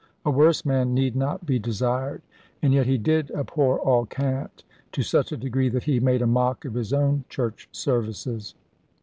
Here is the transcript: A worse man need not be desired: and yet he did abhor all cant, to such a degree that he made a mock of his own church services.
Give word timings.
A 0.25 0.31
worse 0.31 0.65
man 0.65 0.95
need 0.95 1.15
not 1.15 1.45
be 1.45 1.59
desired: 1.59 2.23
and 2.59 2.73
yet 2.73 2.87
he 2.87 2.97
did 2.97 3.29
abhor 3.35 3.79
all 3.79 4.07
cant, 4.07 4.63
to 4.93 5.03
such 5.03 5.31
a 5.31 5.37
degree 5.37 5.69
that 5.69 5.83
he 5.83 5.99
made 5.99 6.23
a 6.23 6.25
mock 6.25 6.65
of 6.65 6.73
his 6.73 6.91
own 6.91 7.23
church 7.29 7.69
services. 7.71 8.55